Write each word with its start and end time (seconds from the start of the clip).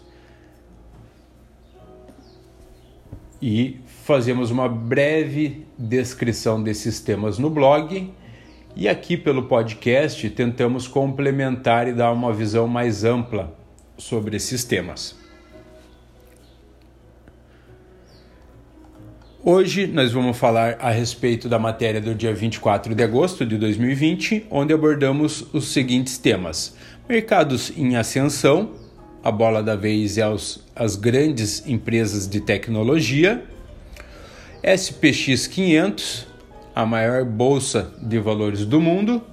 e 3.42 3.80
fazemos 4.09 4.49
uma 4.49 4.67
breve 4.67 5.67
descrição 5.77 6.63
desses 6.63 6.99
temas 6.99 7.38
no 7.38 7.47
blog. 7.47 8.11
E 8.75 8.89
aqui 8.89 9.15
pelo 9.15 9.43
podcast 9.43 10.27
tentamos 10.31 10.88
complementar 10.88 11.88
e 11.88 11.93
dar 11.93 12.11
uma 12.11 12.33
visão 12.33 12.67
mais 12.67 13.03
ampla 13.03 13.55
sobre 13.99 14.37
esses 14.37 14.63
temas. 14.63 15.15
Hoje 19.43 19.85
nós 19.85 20.11
vamos 20.11 20.35
falar 20.35 20.77
a 20.80 20.89
respeito 20.89 21.47
da 21.47 21.59
matéria 21.59 22.02
do 22.02 22.15
dia 22.15 22.33
24 22.33 22.95
de 22.95 23.03
agosto 23.03 23.45
de 23.45 23.59
2020, 23.59 24.47
onde 24.49 24.73
abordamos 24.73 25.45
os 25.53 25.67
seguintes 25.67 26.17
temas: 26.17 26.75
mercados 27.07 27.71
em 27.77 27.95
ascensão, 27.95 28.71
a 29.23 29.31
bola 29.31 29.61
da 29.61 29.75
vez 29.75 30.17
é 30.17 30.23
aos, 30.23 30.65
as 30.75 30.95
grandes 30.95 31.63
empresas 31.67 32.27
de 32.27 32.41
tecnologia, 32.41 33.45
SPX 34.63 35.47
500, 35.47 36.27
a 36.75 36.85
maior 36.85 37.23
bolsa 37.23 37.93
de 38.02 38.19
valores 38.19 38.65
do 38.65 38.81
mundo 38.81 39.23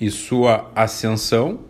e 0.00 0.08
sua 0.08 0.70
ascensão, 0.74 1.60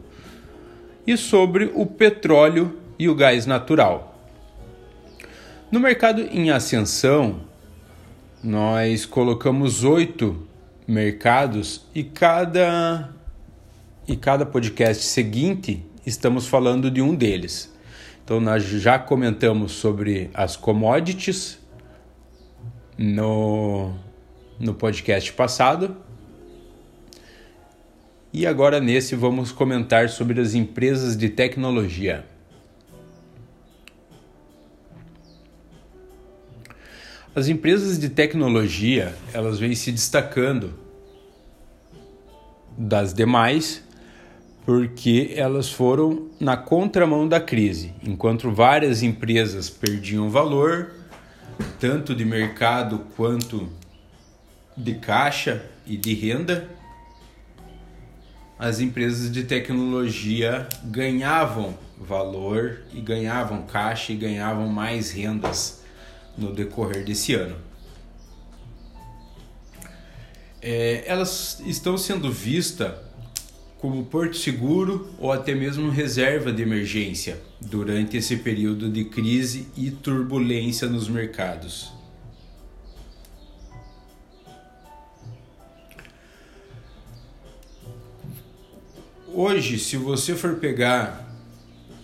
e 1.06 1.16
sobre 1.16 1.72
o 1.74 1.86
petróleo 1.86 2.78
e 2.98 3.08
o 3.08 3.14
gás 3.14 3.46
natural. 3.46 4.20
No 5.70 5.80
mercado 5.80 6.20
em 6.20 6.50
ascensão, 6.50 7.40
nós 8.42 9.06
colocamos 9.06 9.82
oito 9.82 10.46
mercados 10.86 11.86
e 11.94 12.04
cada 12.04 13.10
e 14.06 14.16
cada 14.16 14.46
podcast 14.46 15.02
seguinte 15.02 15.84
estamos 16.04 16.46
falando 16.46 16.90
de 16.90 17.00
um 17.00 17.14
deles. 17.14 17.74
Então 18.22 18.38
nós 18.38 18.62
já 18.64 18.98
comentamos 18.98 19.72
sobre 19.72 20.30
as 20.34 20.56
commodities 20.56 21.58
no 22.98 23.94
no 24.58 24.74
podcast 24.74 25.32
passado. 25.32 25.96
E 28.32 28.46
agora 28.46 28.80
nesse 28.80 29.14
vamos 29.14 29.52
comentar 29.52 30.08
sobre 30.08 30.40
as 30.40 30.54
empresas 30.54 31.16
de 31.16 31.28
tecnologia. 31.28 32.24
As 37.34 37.48
empresas 37.48 37.98
de 37.98 38.08
tecnologia, 38.08 39.14
elas 39.32 39.58
vêm 39.58 39.74
se 39.74 39.92
destacando 39.92 40.72
das 42.78 43.12
demais 43.12 43.84
porque 44.64 45.32
elas 45.36 45.70
foram 45.70 46.28
na 46.40 46.56
contramão 46.56 47.28
da 47.28 47.38
crise. 47.38 47.94
Enquanto 48.02 48.50
várias 48.50 49.02
empresas 49.02 49.70
perdiam 49.70 50.28
valor, 50.28 50.95
tanto 51.78 52.14
de 52.14 52.24
mercado 52.24 53.06
quanto 53.16 53.68
de 54.76 54.94
caixa 54.94 55.64
e 55.86 55.96
de 55.96 56.14
renda, 56.14 56.68
as 58.58 58.80
empresas 58.80 59.30
de 59.30 59.44
tecnologia 59.44 60.68
ganhavam 60.84 61.76
valor 61.98 62.82
e 62.92 63.00
ganhavam 63.00 63.62
caixa 63.62 64.12
e 64.12 64.16
ganhavam 64.16 64.68
mais 64.68 65.10
rendas 65.10 65.82
no 66.36 66.52
decorrer 66.52 67.04
desse 67.04 67.34
ano. 67.34 67.56
É, 70.60 71.04
elas 71.06 71.60
estão 71.66 71.96
sendo 71.96 72.32
vistas 72.32 73.05
como 73.86 74.04
porto 74.04 74.36
seguro 74.36 75.08
ou 75.16 75.30
até 75.30 75.54
mesmo 75.54 75.90
reserva 75.90 76.52
de 76.52 76.60
emergência 76.60 77.40
durante 77.60 78.16
esse 78.16 78.38
período 78.38 78.90
de 78.90 79.04
crise 79.04 79.68
e 79.76 79.92
turbulência 79.92 80.88
nos 80.88 81.08
mercados. 81.08 81.92
Hoje, 89.32 89.78
se 89.78 89.96
você 89.96 90.34
for 90.34 90.56
pegar 90.56 91.32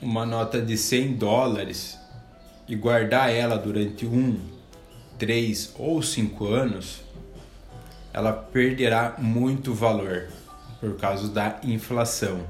uma 0.00 0.24
nota 0.24 0.62
de 0.62 0.78
100 0.78 1.14
dólares 1.14 1.98
e 2.68 2.76
guardar 2.76 3.28
ela 3.28 3.56
durante 3.56 4.06
um, 4.06 4.38
três 5.18 5.74
ou 5.76 6.00
cinco 6.00 6.46
anos, 6.46 7.02
ela 8.12 8.32
perderá 8.32 9.16
muito 9.18 9.74
valor 9.74 10.28
por 10.82 10.96
causa 10.96 11.28
da 11.28 11.60
inflação. 11.62 12.44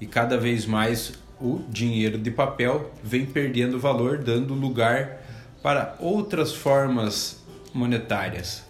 E 0.00 0.06
cada 0.06 0.38
vez 0.38 0.64
mais 0.64 1.12
o 1.38 1.60
dinheiro 1.68 2.16
de 2.16 2.30
papel 2.30 2.90
vem 3.04 3.26
perdendo 3.26 3.78
valor, 3.78 4.16
dando 4.16 4.54
lugar 4.54 5.20
para 5.62 5.94
outras 6.00 6.54
formas 6.54 7.44
monetárias. 7.74 8.64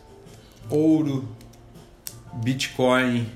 Ouro, 0.68 1.28
Bitcoin 2.42 3.28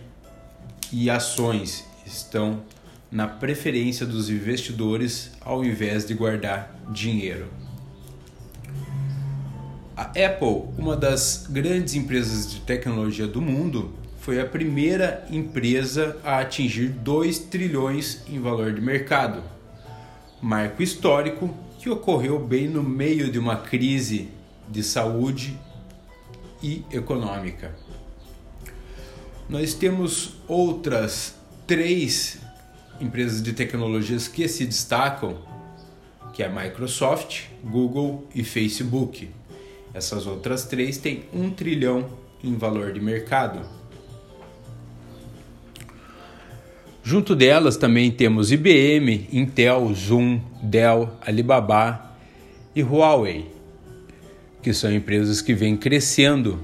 e 0.93 1.09
ações 1.09 1.85
estão 2.05 2.65
na 3.09 3.29
preferência 3.29 4.05
dos 4.05 4.29
investidores 4.29 5.31
ao 5.41 5.65
invés 5.65 6.05
de 6.05 6.15
guardar 6.15 6.75
dinheiro. 6.91 7.47
A 9.97 10.03
Apple, 10.03 10.65
uma 10.77 10.97
das 10.97 11.47
grandes 11.49 11.95
empresas 11.95 12.51
de 12.51 12.59
tecnologia 12.63 13.29
do 13.29 13.41
mundo, 13.41 14.03
foi 14.25 14.41
a 14.41 14.47
primeira 14.47 15.23
empresa 15.31 16.17
a 16.25 16.39
atingir 16.39 16.89
2 16.89 17.41
trilhões 17.41 18.23
em 18.27 18.41
valor 18.41 18.73
de 18.73 18.81
mercado, 18.81 19.45
marco 20.41 20.83
histórico 20.83 21.55
que 21.79 21.91
ocorreu 21.91 22.39
bem 22.39 22.67
no 22.67 22.83
meio 22.83 23.31
de 23.31 23.39
uma 23.39 23.59
crise 23.59 24.31
de 24.67 24.83
saúde 24.83 25.55
e 26.63 26.83
econômica. 26.91 27.75
Nós 29.47 29.75
temos 29.75 30.37
outras 30.49 31.35
três 31.67 32.39
empresas 32.99 33.43
de 33.43 33.53
tecnologias 33.53 34.27
que 34.27 34.49
se 34.49 34.65
destacam, 34.65 35.37
que 36.33 36.43
é 36.43 36.47
a 36.47 36.49
Microsoft, 36.49 37.43
Google 37.63 38.27
e 38.35 38.43
Facebook. 38.43 39.29
Essas 39.93 40.27
outras 40.27 40.65
três 40.65 40.97
têm 40.97 41.25
um 41.31 41.51
trilhão 41.51 42.09
em 42.43 42.57
valor 42.57 42.91
de 42.91 43.03
mercado. 43.03 43.84
Junto 47.07 47.37
delas 47.37 47.77
também 47.77 48.11
temos 48.11 48.51
IBM, 48.51 49.29
Intel, 49.31 49.93
Zoom, 49.95 50.41
Dell, 50.63 51.11
Alibaba 51.21 52.17
e 52.75 52.83
Huawei, 52.83 53.47
que 54.63 54.73
são 54.73 54.91
empresas 54.91 55.43
que 55.43 55.53
vêm 55.53 55.77
crescendo 55.77 56.59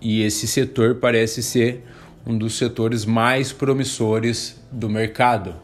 e 0.00 0.22
esse 0.22 0.46
setor 0.46 0.96
parece 0.96 1.42
ser 1.42 1.82
um 2.26 2.36
dos 2.36 2.58
setores 2.58 3.06
mais 3.06 3.50
promissores 3.50 4.60
do 4.70 4.86
mercado. 4.88 5.54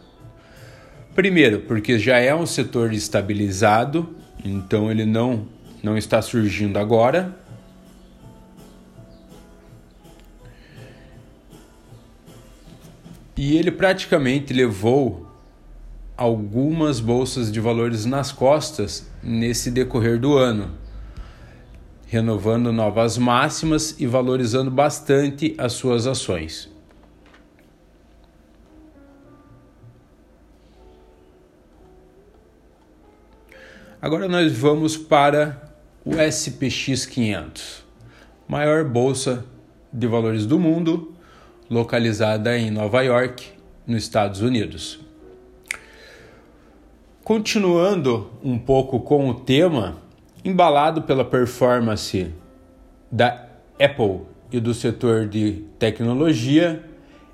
Primeiro, 1.15 1.61
porque 1.61 1.99
já 1.99 2.19
é 2.19 2.35
um 2.35 2.47
setor 2.47 2.93
estabilizado, 2.95 4.17
então 4.43 4.91
ele 4.91 5.05
não, 5.05 5.47
não 5.83 5.97
está 5.97 6.23
surgindo 6.23 6.79
agora. 6.79 7.37
E 13.45 13.59
ele 13.59 13.71
praticamente 13.71 14.55
levou 14.55 15.27
algumas 16.17 16.99
bolsas 16.99 17.53
de 17.53 17.61
valores 17.61 18.07
nas 18.07 18.33
costas 18.33 19.07
nesse 19.23 19.71
decorrer 19.71 20.19
do 20.19 20.35
ano 20.39 20.83
renovando 22.07 22.73
novas 22.73 23.19
máximas 23.19 23.97
e 23.99 24.07
valorizando 24.07 24.71
bastante 24.71 25.55
as 25.59 25.73
suas 25.73 26.07
ações. 26.07 26.71
Agora 34.01 34.27
nós 34.27 34.57
vamos 34.57 34.97
para 34.97 35.75
o 36.03 36.13
SPX 36.15 37.05
500, 37.05 37.85
maior 38.49 38.85
bolsa 38.85 39.45
de 39.93 40.07
valores 40.07 40.47
do 40.47 40.59
mundo, 40.59 41.14
localizada 41.69 42.57
em 42.59 42.71
Nova 42.71 43.03
York, 43.03 43.47
nos 43.87 44.03
Estados 44.03 44.41
Unidos. 44.41 45.01
Continuando 47.23 48.31
um 48.43 48.59
pouco 48.59 49.01
com 49.01 49.29
o 49.31 49.35
tema, 49.35 49.97
embalado 50.45 51.03
pela 51.03 51.25
performance 51.25 52.31
da 53.11 53.49
Apple 53.81 54.21
e 54.53 54.61
do 54.61 54.75
setor 54.75 55.27
de 55.27 55.65
tecnologia, 55.79 56.85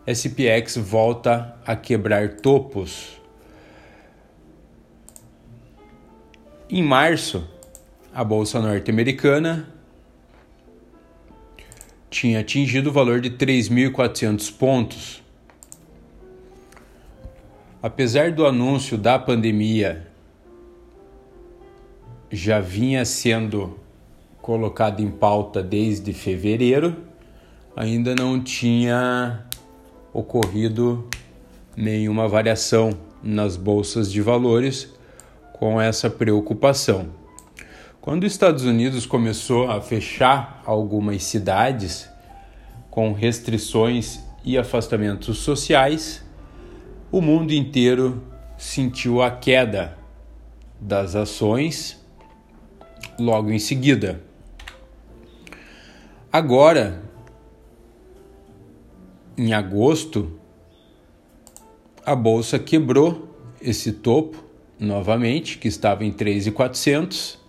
SPX 0.07 0.77
volta 0.77 1.57
a 1.67 1.75
quebrar 1.75 2.37
topos. 2.37 3.21
Em 6.69 6.83
março, 6.83 7.45
a 8.15 8.23
bolsa 8.23 8.61
norte-americana 8.61 9.69
tinha 12.11 12.41
atingido 12.41 12.91
o 12.91 12.93
valor 12.93 13.21
de 13.21 13.31
3.400 13.31 14.53
pontos. 14.53 15.23
Apesar 17.81 18.33
do 18.33 18.45
anúncio 18.45 18.99
da 18.99 19.19
pandemia 19.19 20.09
já 22.31 22.61
vinha 22.61 23.05
sendo 23.05 23.79
colocado 24.43 25.01
em 25.01 25.11
pauta 25.11 25.63
desde 25.63 26.13
fevereiro, 26.13 26.97
ainda 27.77 28.15
não 28.15 28.41
tinha 28.43 29.45
ocorrido 30.13 31.09
nenhuma 31.77 32.29
variação 32.29 32.91
nas 33.23 33.57
bolsas 33.57 34.11
de 34.11 34.21
valores 34.21 34.93
com 35.53 35.81
essa 35.81 36.11
preocupação. 36.11 37.20
Quando 38.01 38.25
os 38.25 38.33
Estados 38.33 38.65
Unidos 38.65 39.05
começou 39.05 39.71
a 39.71 39.79
fechar 39.79 40.63
algumas 40.65 41.23
cidades 41.23 42.09
com 42.91 43.13
restrições 43.13 44.21
e 44.43 44.57
afastamentos 44.57 45.37
sociais, 45.41 46.25
o 47.13 47.21
mundo 47.21 47.53
inteiro 47.53 48.23
sentiu 48.57 49.21
a 49.21 49.31
queda 49.31 49.99
das 50.81 51.15
ações 51.15 52.03
logo 53.19 53.51
em 53.51 53.59
seguida. 53.59 54.23
Agora, 56.33 57.03
em 59.37 59.53
agosto, 59.53 60.41
a 62.07 62.17
bolsa 62.17 62.59
quebrou 62.59 63.29
esse 63.61 63.93
topo 63.93 64.43
novamente, 64.79 65.59
que 65.59 65.69
estava 65.69 66.03
em 66.03 66.11
3,400 66.11 67.40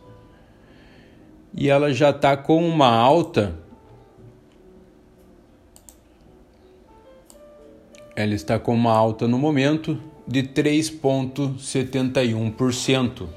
e 1.54 1.70
ela 1.70 1.94
já 1.94 2.12
está 2.12 2.38
com 2.38 2.66
uma 2.66 2.88
alta. 2.88 3.60
Ela 8.16 8.34
está 8.34 8.58
com 8.60 8.74
uma 8.74 8.94
alta 8.94 9.28
no 9.28 9.38
momento 9.38 10.02
de 10.28 10.44
3,71%. 10.44 13.28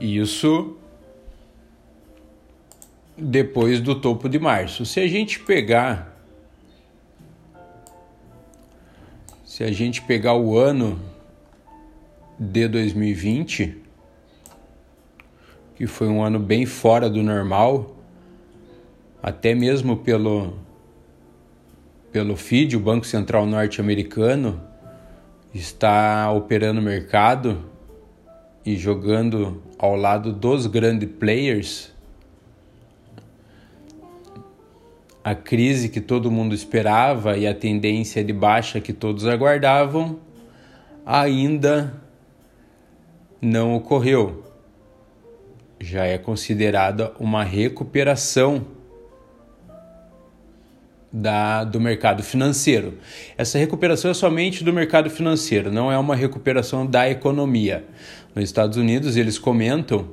Isso 0.00 0.76
depois 3.16 3.80
do 3.80 3.94
topo 3.94 4.28
de 4.28 4.38
março. 4.38 4.84
Se 4.84 5.00
a 5.00 5.06
gente 5.06 5.40
pegar 5.40 6.12
Se 9.52 9.62
a 9.62 9.70
gente 9.70 10.00
pegar 10.00 10.34
o 10.34 10.56
ano 10.56 10.98
de 12.38 12.66
2020, 12.66 13.81
que 15.82 15.86
foi 15.88 16.06
um 16.06 16.22
ano 16.22 16.38
bem 16.38 16.64
fora 16.64 17.10
do 17.10 17.24
normal, 17.24 17.96
até 19.20 19.52
mesmo 19.52 19.96
pelo 19.96 20.54
pelo 22.12 22.36
FID, 22.36 22.76
o 22.76 22.78
Banco 22.78 23.04
Central 23.04 23.46
Norte-Americano, 23.46 24.62
está 25.52 26.30
operando 26.30 26.78
o 26.78 26.84
mercado 26.84 27.64
e 28.64 28.76
jogando 28.76 29.60
ao 29.76 29.96
lado 29.96 30.32
dos 30.32 30.68
grandes 30.68 31.08
players 31.18 31.92
a 35.24 35.34
crise 35.34 35.88
que 35.88 36.00
todo 36.00 36.30
mundo 36.30 36.54
esperava 36.54 37.36
e 37.36 37.44
a 37.44 37.52
tendência 37.52 38.22
de 38.22 38.32
baixa 38.32 38.80
que 38.80 38.92
todos 38.92 39.26
aguardavam 39.26 40.20
ainda 41.04 41.92
não 43.40 43.74
ocorreu. 43.74 44.51
Já 45.82 46.04
é 46.04 46.16
considerada 46.16 47.12
uma 47.18 47.42
recuperação 47.42 48.64
da, 51.12 51.64
do 51.64 51.80
mercado 51.80 52.22
financeiro. 52.22 52.98
Essa 53.36 53.58
recuperação 53.58 54.08
é 54.08 54.14
somente 54.14 54.62
do 54.62 54.72
mercado 54.72 55.10
financeiro, 55.10 55.72
não 55.72 55.90
é 55.90 55.98
uma 55.98 56.14
recuperação 56.14 56.86
da 56.86 57.10
economia. 57.10 57.84
Nos 58.32 58.44
Estados 58.44 58.78
Unidos, 58.78 59.16
eles 59.16 59.40
comentam 59.40 60.10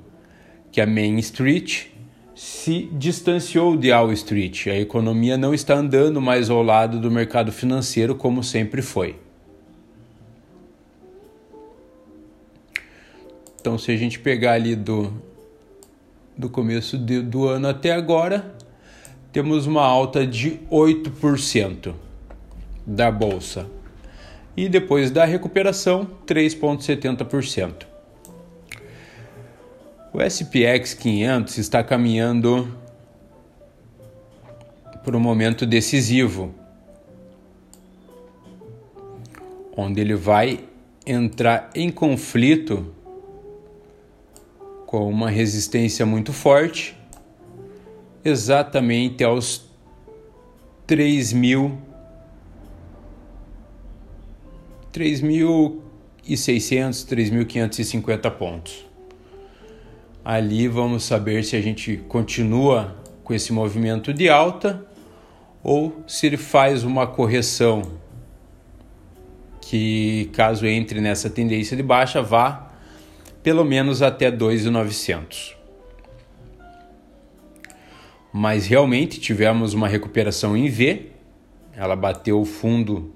que 0.71 0.81
a 0.81 0.87
Main 0.87 1.19
Street 1.19 1.85
se 2.33 2.89
distanciou 2.93 3.77
de 3.77 3.91
Wall 3.91 4.11
Street. 4.13 4.65
A 4.67 4.75
economia 4.75 5.37
não 5.37 5.53
está 5.53 5.75
andando 5.75 6.19
mais 6.19 6.49
ao 6.49 6.63
lado 6.63 6.99
do 6.99 7.11
mercado 7.11 7.51
financeiro 7.51 8.15
como 8.15 8.43
sempre 8.43 8.81
foi. 8.81 9.17
Então, 13.61 13.77
se 13.77 13.91
a 13.91 13.97
gente 13.97 14.17
pegar 14.19 14.53
ali 14.53 14.75
do, 14.75 15.13
do 16.39 16.49
começo 16.49 16.97
de, 16.97 17.21
do 17.21 17.49
ano 17.49 17.67
até 17.67 17.91
agora, 17.91 18.55
temos 19.29 19.67
uma 19.67 19.83
alta 19.83 20.25
de 20.25 20.57
8% 20.71 21.93
da 22.87 23.11
bolsa. 23.11 23.67
E 24.55 24.69
depois 24.69 25.11
da 25.11 25.25
recuperação, 25.25 26.07
3,70%. 26.25 27.85
O 30.13 30.21
SPX 30.21 30.93
500 30.93 31.57
está 31.57 31.83
caminhando 31.83 32.73
por 35.03 35.17
um 35.17 35.19
momento 35.19 35.65
decisivo, 35.65 36.55
onde 39.75 39.99
ele 39.99 40.15
vai 40.15 40.61
entrar 41.05 41.69
em 41.75 41.91
conflito 41.91 42.95
com 44.89 45.07
uma 45.07 45.29
resistência 45.29 46.03
muito 46.03 46.33
forte, 46.33 46.97
exatamente 48.25 49.23
aos 49.23 49.69
3.000 50.87 51.77
3.600, 54.91 57.05
3.550 57.05 58.31
pontos. 58.31 58.83
Ali 60.25 60.67
vamos 60.67 61.03
saber 61.03 61.43
se 61.43 61.55
a 61.55 61.61
gente 61.61 61.97
continua 62.07 62.95
com 63.23 63.31
esse 63.31 63.53
movimento 63.53 64.11
de 64.11 64.27
alta 64.27 64.83
ou 65.63 66.03
se 66.07 66.25
ele 66.25 66.37
faz 66.37 66.83
uma 66.83 67.05
correção 67.05 67.83
que 69.61 70.31
caso 70.33 70.65
entre 70.65 70.99
nessa 70.99 71.29
tendência 71.29 71.77
de 71.77 71.83
baixa 71.83 72.23
vá 72.23 72.68
pelo 73.49 73.65
menos 73.65 74.03
até 74.03 74.31
2.900. 74.31 75.55
Mas 78.31 78.67
realmente 78.67 79.19
tivemos 79.19 79.73
uma 79.73 79.87
recuperação 79.87 80.55
em 80.55 80.69
V, 80.69 81.07
ela 81.75 81.95
bateu 81.95 82.39
o 82.39 82.45
fundo 82.45 83.11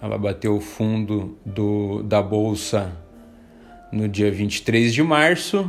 ela 0.00 0.16
bateu 0.16 0.54
o 0.54 0.60
fundo 0.60 1.36
do, 1.44 2.00
da 2.04 2.22
bolsa 2.22 2.96
no 3.90 4.08
dia 4.08 4.30
23 4.30 4.94
de 4.94 5.02
março 5.02 5.68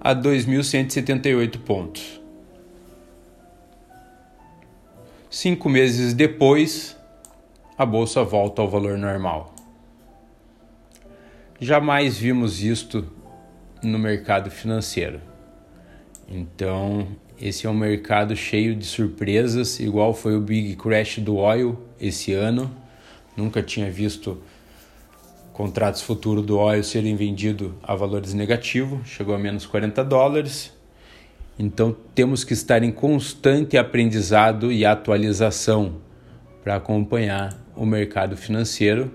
a 0.00 0.14
2.178 0.14 1.58
pontos. 1.58 2.20
Cinco 5.28 5.68
meses 5.68 6.14
depois, 6.14 6.96
a 7.76 7.84
bolsa 7.84 8.22
volta 8.22 8.62
ao 8.62 8.68
valor 8.68 8.96
normal. 8.96 9.55
Jamais 11.58 12.18
vimos 12.18 12.62
isto 12.62 13.10
no 13.82 13.98
mercado 13.98 14.50
financeiro. 14.50 15.20
Então, 16.28 17.08
esse 17.40 17.66
é 17.66 17.70
um 17.70 17.74
mercado 17.74 18.36
cheio 18.36 18.76
de 18.76 18.84
surpresas, 18.84 19.80
igual 19.80 20.12
foi 20.12 20.36
o 20.36 20.40
Big 20.40 20.76
Crash 20.76 21.18
do 21.20 21.36
Oil 21.36 21.78
esse 21.98 22.34
ano. 22.34 22.70
Nunca 23.34 23.62
tinha 23.62 23.90
visto 23.90 24.38
contratos 25.54 26.02
futuros 26.02 26.44
do 26.44 26.58
óleo 26.58 26.84
serem 26.84 27.16
vendidos 27.16 27.72
a 27.82 27.94
valores 27.94 28.34
negativos, 28.34 29.08
chegou 29.08 29.34
a 29.34 29.38
menos 29.38 29.64
40 29.64 30.04
dólares. 30.04 30.74
Então 31.58 31.96
temos 32.14 32.44
que 32.44 32.52
estar 32.52 32.82
em 32.82 32.92
constante 32.92 33.78
aprendizado 33.78 34.70
e 34.70 34.84
atualização 34.84 36.02
para 36.62 36.76
acompanhar 36.76 37.56
o 37.74 37.86
mercado 37.86 38.36
financeiro 38.36 39.10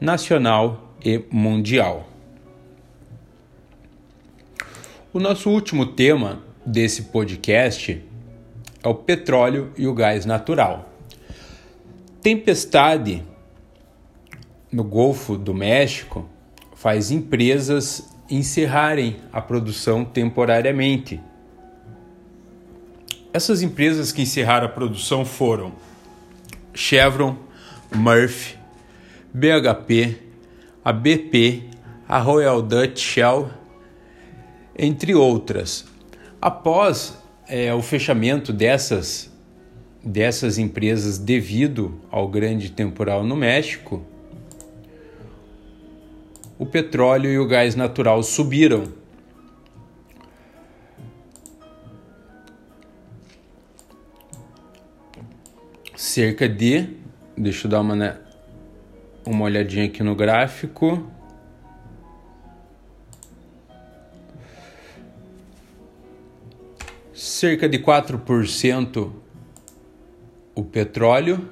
nacional 0.00 0.87
e 1.04 1.22
mundial. 1.30 2.08
O 5.12 5.18
nosso 5.18 5.50
último 5.50 5.86
tema 5.86 6.42
desse 6.64 7.04
podcast 7.04 8.04
é 8.82 8.88
o 8.88 8.94
petróleo 8.94 9.72
e 9.76 9.86
o 9.86 9.94
gás 9.94 10.26
natural. 10.26 10.92
Tempestade 12.22 13.24
no 14.70 14.84
Golfo 14.84 15.36
do 15.36 15.54
México 15.54 16.28
faz 16.74 17.10
empresas 17.10 18.08
encerrarem 18.30 19.16
a 19.32 19.40
produção 19.40 20.04
temporariamente. 20.04 21.20
Essas 23.32 23.62
empresas 23.62 24.12
que 24.12 24.22
encerraram 24.22 24.66
a 24.66 24.70
produção 24.70 25.24
foram 25.24 25.72
Chevron, 26.74 27.36
Murphy, 27.94 28.56
BHP, 29.32 30.27
a 30.88 30.92
BP, 30.94 31.64
a 32.08 32.18
Royal 32.18 32.62
Dutch 32.62 32.98
Shell, 32.98 33.50
entre 34.74 35.14
outras. 35.14 35.84
Após 36.40 37.22
é, 37.46 37.74
o 37.74 37.82
fechamento 37.82 38.54
dessas, 38.54 39.30
dessas 40.02 40.56
empresas 40.56 41.18
devido 41.18 42.00
ao 42.10 42.26
grande 42.26 42.70
temporal 42.70 43.22
no 43.22 43.36
México, 43.36 44.02
o 46.58 46.64
petróleo 46.64 47.30
e 47.30 47.38
o 47.38 47.46
gás 47.46 47.74
natural 47.74 48.22
subiram. 48.22 48.84
Cerca 55.94 56.48
de, 56.48 56.96
deixa 57.36 57.66
eu 57.66 57.70
dar 57.72 57.82
uma, 57.82 58.18
uma 59.28 59.44
olhadinha 59.44 59.84
aqui 59.84 60.02
no 60.02 60.14
gráfico. 60.14 61.06
Cerca 67.12 67.68
de 67.68 67.78
4% 67.78 69.12
o 70.54 70.64
petróleo 70.64 71.48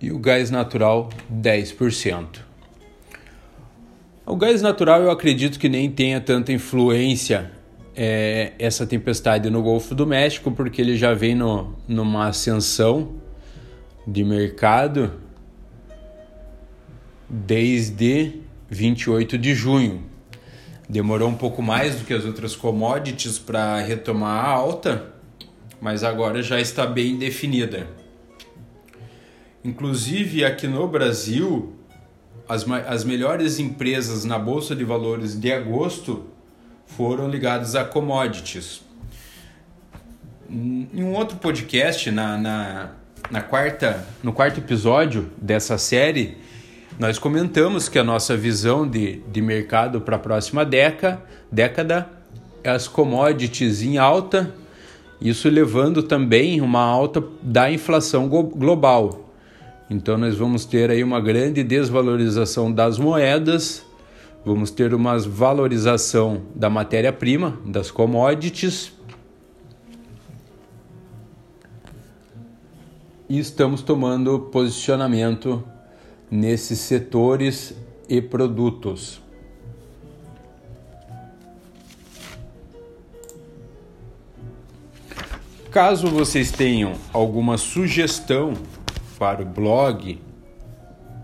e 0.00 0.10
o 0.10 0.18
gás 0.18 0.50
natural 0.50 1.08
10%. 1.32 2.40
O 4.26 4.36
gás 4.36 4.60
natural 4.60 5.02
eu 5.02 5.10
acredito 5.10 5.58
que 5.58 5.68
nem 5.68 5.90
tenha 5.90 6.20
tanta 6.20 6.52
influência 6.52 7.55
é, 7.96 8.52
essa 8.58 8.86
tempestade 8.86 9.48
no 9.48 9.62
Golfo 9.62 9.94
do 9.94 10.06
México, 10.06 10.52
porque 10.52 10.82
ele 10.82 10.96
já 10.96 11.14
vem 11.14 11.34
no, 11.34 11.74
numa 11.88 12.28
ascensão 12.28 13.14
de 14.06 14.22
mercado 14.22 15.12
desde 17.28 18.40
28 18.68 19.38
de 19.38 19.54
junho. 19.54 20.04
Demorou 20.88 21.28
um 21.28 21.34
pouco 21.34 21.62
mais 21.62 21.96
do 21.96 22.04
que 22.04 22.12
as 22.12 22.24
outras 22.24 22.54
commodities 22.54 23.38
para 23.38 23.80
retomar 23.80 24.44
a 24.44 24.48
alta, 24.48 25.12
mas 25.80 26.04
agora 26.04 26.42
já 26.42 26.60
está 26.60 26.86
bem 26.86 27.16
definida. 27.16 27.88
Inclusive 29.64 30.44
aqui 30.44 30.68
no 30.68 30.86
Brasil, 30.86 31.74
as, 32.48 32.64
as 32.86 33.04
melhores 33.04 33.58
empresas 33.58 34.24
na 34.24 34.38
Bolsa 34.38 34.76
de 34.76 34.84
Valores 34.84 35.38
de 35.38 35.50
agosto 35.50 36.35
foram 36.86 37.28
ligadas 37.28 37.74
a 37.74 37.84
commodities. 37.84 38.82
Em 40.48 41.02
um 41.02 41.14
outro 41.14 41.36
podcast, 41.38 42.10
na, 42.10 42.38
na, 42.38 42.90
na 43.30 43.40
quarta, 43.40 44.06
no 44.22 44.32
quarto 44.32 44.60
episódio 44.60 45.30
dessa 45.36 45.76
série, 45.76 46.38
nós 46.98 47.18
comentamos 47.18 47.88
que 47.88 47.98
a 47.98 48.04
nossa 48.04 48.36
visão 48.36 48.88
de, 48.88 49.20
de 49.30 49.42
mercado 49.42 50.00
para 50.00 50.16
a 50.16 50.18
próxima 50.18 50.64
década, 50.64 51.22
década 51.52 52.08
é 52.64 52.70
as 52.70 52.88
commodities 52.88 53.82
em 53.82 53.98
alta, 53.98 54.54
isso 55.20 55.48
levando 55.48 56.02
também 56.02 56.60
uma 56.60 56.82
alta 56.82 57.22
da 57.42 57.70
inflação 57.70 58.28
global. 58.28 59.30
Então 59.88 60.18
nós 60.18 60.36
vamos 60.36 60.64
ter 60.64 60.90
aí 60.90 61.04
uma 61.04 61.20
grande 61.20 61.62
desvalorização 61.62 62.72
das 62.72 62.98
moedas, 62.98 63.85
vamos 64.46 64.70
ter 64.70 64.94
uma 64.94 65.18
valorização 65.18 66.42
da 66.54 66.70
matéria-prima, 66.70 67.58
das 67.66 67.90
commodities. 67.90 68.92
E 73.28 73.40
estamos 73.40 73.82
tomando 73.82 74.38
posicionamento 74.38 75.64
nesses 76.30 76.78
setores 76.78 77.74
e 78.08 78.22
produtos. 78.22 79.20
Caso 85.72 86.06
vocês 86.06 86.52
tenham 86.52 86.92
alguma 87.12 87.58
sugestão 87.58 88.54
para 89.18 89.42
o 89.42 89.44
blog 89.44 90.20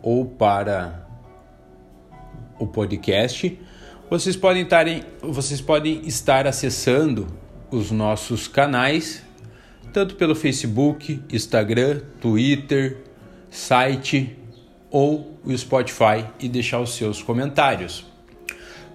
ou 0.02 0.26
para 0.26 1.06
o 2.62 2.66
podcast, 2.66 3.58
vocês 4.08 4.36
podem, 4.36 4.64
tarem, 4.64 5.02
vocês 5.20 5.60
podem 5.60 6.06
estar 6.06 6.46
acessando 6.46 7.26
os 7.70 7.90
nossos 7.90 8.46
canais, 8.46 9.22
tanto 9.92 10.14
pelo 10.14 10.34
Facebook, 10.34 11.20
Instagram, 11.32 12.02
Twitter, 12.20 12.98
site 13.50 14.36
ou 14.90 15.38
o 15.44 15.56
Spotify 15.56 16.24
e 16.38 16.48
deixar 16.48 16.80
os 16.80 16.94
seus 16.94 17.20
comentários. 17.20 18.06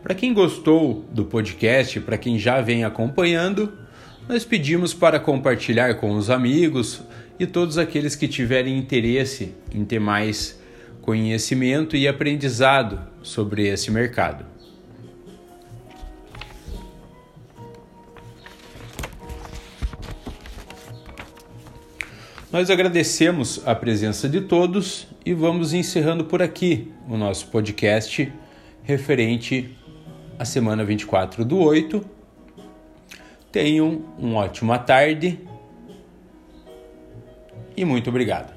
Para 0.01 0.15
quem 0.15 0.33
gostou 0.33 1.03
do 1.11 1.25
podcast, 1.25 1.99
para 1.99 2.17
quem 2.17 2.39
já 2.39 2.61
vem 2.61 2.85
acompanhando, 2.85 3.73
nós 4.29 4.45
pedimos 4.45 4.93
para 4.93 5.19
compartilhar 5.19 5.95
com 5.95 6.11
os 6.11 6.29
amigos 6.29 7.01
e 7.37 7.45
todos 7.45 7.77
aqueles 7.77 8.15
que 8.15 8.27
tiverem 8.27 8.77
interesse 8.77 9.53
em 9.73 9.83
ter 9.83 9.99
mais 9.99 10.57
conhecimento 11.07 11.95
e 11.95 12.05
aprendizado 12.05 13.01
sobre 13.23 13.65
esse 13.65 13.89
mercado. 13.89 14.45
Nós 22.51 22.69
agradecemos 22.69 23.65
a 23.65 23.73
presença 23.73 24.27
de 24.27 24.41
todos 24.41 25.07
e 25.25 25.33
vamos 25.33 25.71
encerrando 25.71 26.25
por 26.25 26.41
aqui 26.41 26.91
o 27.07 27.15
nosso 27.15 27.47
podcast 27.47 28.29
referente 28.83 29.73
à 30.37 30.43
semana 30.43 30.83
24 30.83 31.45
do 31.45 31.57
8. 31.57 32.03
Tenham 33.49 34.03
uma 34.17 34.39
ótima 34.39 34.77
tarde 34.77 35.39
e 37.77 37.85
muito 37.85 38.09
obrigado. 38.09 38.56